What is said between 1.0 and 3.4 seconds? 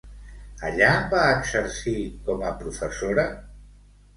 va exercir com a professora?